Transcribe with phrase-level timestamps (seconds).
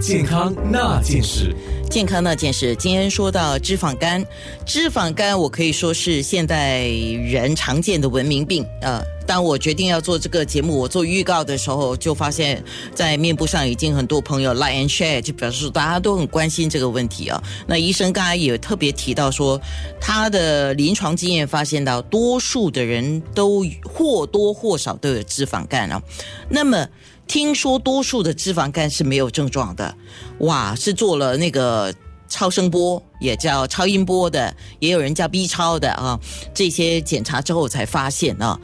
[0.00, 1.54] 健康那件事。
[1.88, 4.24] 健康那件事，今天说到脂肪肝，
[4.66, 8.66] 脂肪肝我可以说是现代人常见的文明病。
[8.82, 12.62] 呃，当我决定要做这个节目，我做预告的时候，就发现，
[12.92, 17.40] 在面部上已经很多朋友 like and share，就表示大家都很关心这个问题啊。
[17.66, 19.58] 那医生刚才也特别提到说，
[20.00, 26.02] 他的临床经验发现到，多数的人都或多或少都有脂肪肝啊。
[26.48, 26.86] 那么。
[27.26, 29.94] 听说多数的脂肪肝是没有症状的，
[30.40, 31.92] 哇，是做了那个
[32.28, 36.18] 超声波，也叫超音波的，也有人叫 B 超的啊，
[36.54, 38.58] 这些检查之后才发现啊，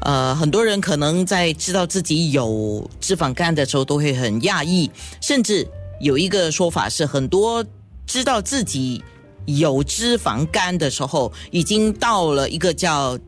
[0.00, 5.66] 呃，很多人可能在知道自己有脂肪肝的时候都会很讶异，甚至
[6.00, 7.64] 有一个说法是，很多
[8.06, 9.02] 知道自己
[9.46, 13.18] 有脂肪肝的时候，已经到了一个叫。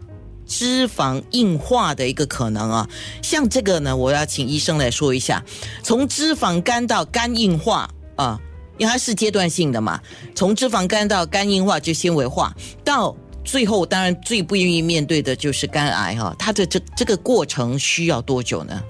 [0.46, 2.88] 脂肪硬化的一个可能啊，
[3.22, 5.44] 像这个呢，我要请医生来说一下，
[5.82, 8.40] 从脂肪肝到肝硬化啊，
[8.78, 10.00] 因为它是阶段性的嘛，
[10.34, 18.82] 从脂肪肝到肝硬化就纤维化，到最后当然最不愿意面对的就是肝癌哈，它的这这个过程需要多久呢？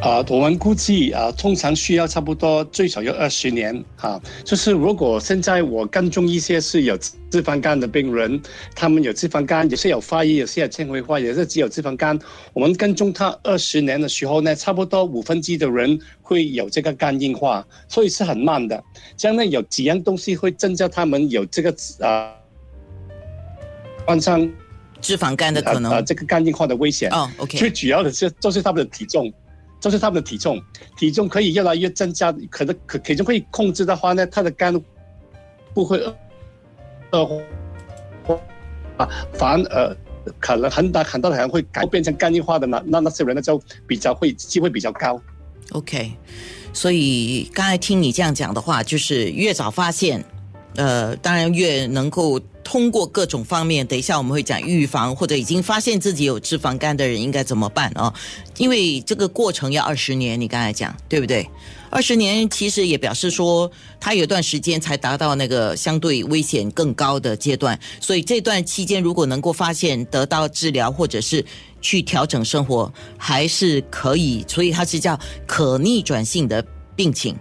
[0.00, 4.20] 啊，我们估计啊，通常需要差不多最少要二十年啊。
[4.44, 8.40] 就是如果现在我跟踪一些是有脂肪肝的病人，
[8.76, 12.16] 他们有脂肪肝，也是有发炎，也是有纤维化，也是只有脂肪肝。
[12.52, 18.80] 我们跟踪他二十年的时候呢，差不多五分之一的人会有这个肝硬化，所以是很慢的。
[19.16, 22.32] 这样呢，有几样东西会增加他们有这个啊
[24.06, 24.48] 患上
[25.00, 27.10] 脂肪肝的可能，啊，这个肝硬化的危险。
[27.10, 27.58] 哦，OK。
[27.58, 29.32] 最主要的是就是他们的体重。
[29.80, 30.60] 就是他们的体重，
[30.96, 34.74] 体重可以越来越增加，可能可体重可以控制的话呢，他的肝
[35.74, 35.98] 不会
[37.12, 37.26] 恶
[38.24, 38.36] 化
[38.96, 39.96] 啊，反而
[40.40, 45.20] 可能很大很大的可能会改变成肝硬化的那那那些人呢，就比较会机会比较高。
[45.72, 46.12] OK，
[46.72, 50.24] 所以刚才听你这样讲的话，就是越早发现，
[50.76, 52.40] 呃，当然越能够。
[52.68, 58.12] 通过各种方面，等一下我们会讲预防，或者已经发现自己有脂肪肝的人应该怎么办啊？
[58.58, 61.48] 因为这个过程要二十年，你刚才讲对不对？
[61.88, 71.42] 二十年其实也表示说，他有段时间才达到那个相对危险更高的阶段，所以这段期间如果能够发现、得到治疗，或者是
[71.80, 74.44] 去调整生活，还是可以。
[74.46, 76.62] 所以它是叫可逆转性的
[76.94, 77.34] 病情。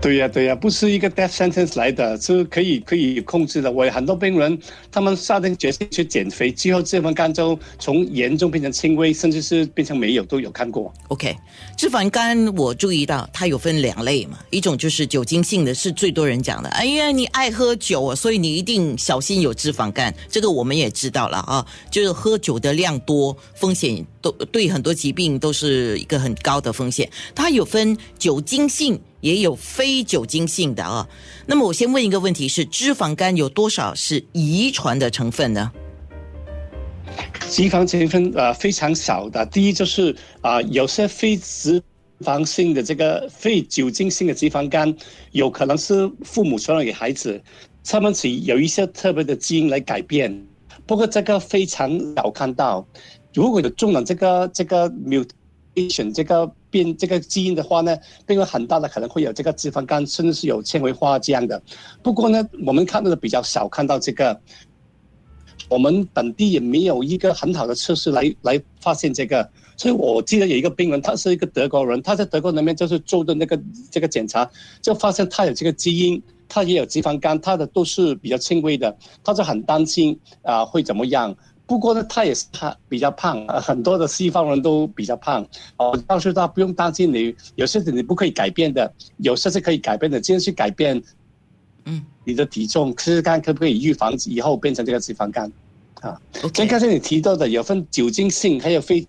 [0.00, 3.70] 对呀，对呀，不是一个 death sentence 来的，是可以可以控制的。
[3.70, 4.56] 我有很多病人，
[4.92, 10.94] 他们下定决心去减肥，之后脂肪肝就从严重变成轻微，甚至是变成没有，都有看过。
[11.08, 11.36] OK，
[11.76, 16.68] 脂肪肝我注意到它有分两类嘛，一种就是酒精性的，是最多人讲的。
[16.70, 20.14] 哎呀，你爱喝酒啊，所以你一定小心有脂肪肝。
[20.30, 27.10] 这个我们也知道了啊，就是喝酒的量多，风险都对很多疾病都是一个很高的风险。
[27.34, 28.98] 它有分酒精性。
[29.20, 31.08] 也有非酒精性的啊，
[31.46, 35.72] 那么我先问一个问题：是脂肪肝有多少是遗传的成分呢？
[37.50, 39.44] 脂肪成分呃非常少的。
[39.46, 41.82] 第一就是啊，有些非脂
[42.20, 44.94] 肪性的这个非酒精性的脂肪肝，
[45.32, 47.42] 有可能是父母传染给孩子，
[47.84, 50.46] 他们是有一些特别的基因来改变。
[50.86, 52.86] 不过这个非常少看到。
[53.34, 56.50] 如果有中了这个这个 mutation 这个。
[56.70, 57.96] 变这个基因的话呢，
[58.26, 61.60] 变为很大的可能会有这个脂肪肝，甚至是有纤维化这样的。
[62.02, 64.40] 不过呢，我们看到的比较少看到这个，
[65.68, 69.48] 我们本地也没有一个很好的测试来来发现这个。
[69.76, 73.56] 所以我记得有一个病人，他是一个德国人，他在德国那边就是做的那个
[73.92, 74.50] 这个检查，
[74.82, 81.32] 就发现他有这个基因，他也有脂肪肝，他的都是比较轻微的，他就很担心啊会怎么样。
[81.68, 85.46] 不过呢，他也是他比较胖，很多的西方人都比较胖。
[85.76, 91.00] 哦，告诉他不用担心，你有些你不可以改变的，有些是可以改变的，尽量去改变。
[91.84, 95.52] 嗯，你的体重试试看可不可以预防以后变成这个脂肪肝？
[96.00, 96.18] 啊，
[96.54, 99.06] 像刚才你提到的，有分酒精性还有非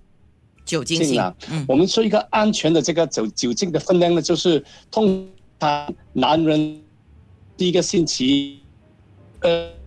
[0.65, 1.33] 酒精性啊。
[1.49, 4.61] 嗯，我们说一个安全的这个酒酒精的分量呢，就是
[4.91, 5.25] 通
[5.61, 6.81] 常男人
[7.55, 8.59] 第一个星期，
[9.43, 9.78] 呃。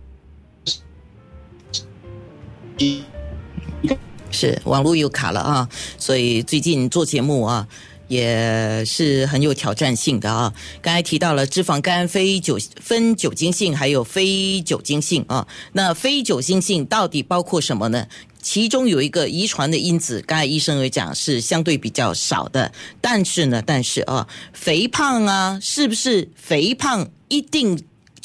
[4.31, 7.67] 是网络又卡了啊，所以最近做节目啊
[8.07, 10.51] 也是很有挑战性的啊。
[10.81, 18.07] 刚才提到了脂肪肝非酒分酒精性还有非酒精性啊，那非酒精性到底包括什么呢？
[18.41, 27.81] 其中有一个遗传的因子，刚才医生也讲是相对比较少的，但是呢，但是啊，肥胖啊，是不是肥胖一定？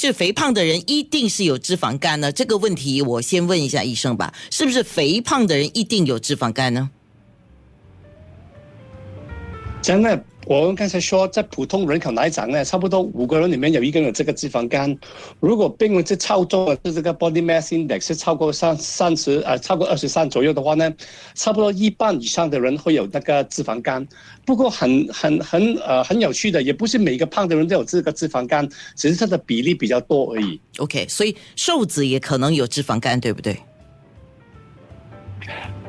[0.07, 2.31] 是肥胖的人一定是有脂肪肝呢？
[2.31, 6.91] 这个问题我先问一下医生吧，是不是肥胖的人一定有脂肪肝呢？
[9.83, 14.97] 真的，我们刚才说，在普通人口来讲呢，差不多五个人里面有一个人有这个脂肪肝。
[15.41, 20.91] 如果病人是超重的，是这个 body mass index 超过三三十呃，超过二十三左右的话呢，
[21.35, 24.09] 差不多一半以上的人会有那个脂肪肝。
[24.47, 28.67] 不过很很很呃很有趣的，也不是每个胖的人都有这个脂肪肝，
[28.97, 30.59] 只是它的比例比较多而已。
[30.79, 33.55] OK，所以瘦子也可能有脂肪肝，对不对？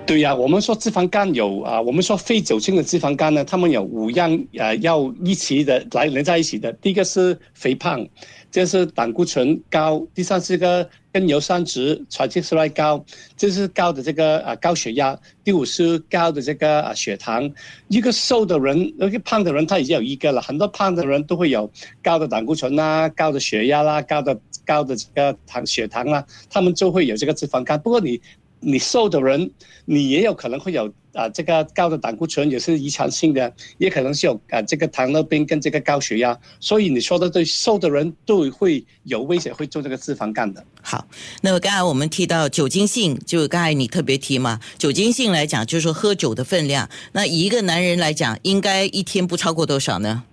[0.10, 6.74] 对呀、我们说脂肪肝有啊，我们说非酒精的脂肪肝呢，他们有五样呃要一起的来连在一起的。
[6.74, 8.04] 第一个是肥胖，
[8.50, 13.06] 这是胆固醇高；第三是个甘油三酯 triglyceride 高，
[13.38, 17.48] 这是高的这个啊高血压；第五是高的这个啊血糖。
[17.88, 20.42] 一个瘦的人，一个胖的人，他已经有一个了。
[20.42, 21.70] 很多胖的人都会有
[22.02, 24.36] 高的胆固醇啦、高的血压啦、高的
[24.66, 27.80] 高的这个糖血糖啦，他们就会有这个脂肪肝。
[27.80, 28.20] 不过你
[28.60, 29.50] 你瘦的人，
[29.86, 36.38] 你也有可能会有啊、这个高的胆固醇，也是遗传性的，也可能是有啊、这个糖尿病跟这个高血压。
[36.60, 40.64] 所以你说的对，瘦的人都会有危险会做这个脂肪肝的。
[40.82, 41.08] 好，
[41.42, 46.88] 那么刚才我们提到酒精性，就刚才你特别提嘛，酒精性来讲，就是说喝酒的分量。
[47.14, 50.24] 那一个男人来讲，应该一天不超过多少呢？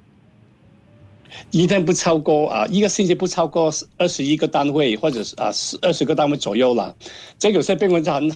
[1.51, 5.51] 一天不超过啊，一个星期不超过二十一个单位，或者是啊
[5.83, 6.95] 二十个单位左右了。
[7.39, 8.31] 这有些病人就很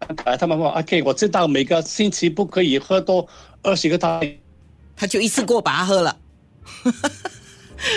[0.00, 3.26] 很可爱，他们说：“OK，我知道每个星期不可以喝多
[3.62, 4.40] 二十个单位。
[4.96, 6.16] 他就一次过把它喝了，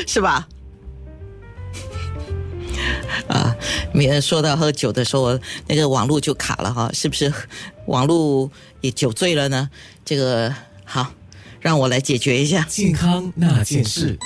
[0.05, 0.47] 是吧？
[3.27, 3.55] 啊，
[3.93, 7.31] 免得说到喝酒的时候，那个网络就卡了哈，是不是？
[7.85, 8.51] 网络
[8.81, 9.69] 也酒醉了呢？
[10.03, 10.53] 这个
[10.83, 11.13] 好，
[11.61, 12.65] 让我来解决一下。
[12.67, 14.19] 健康那件事。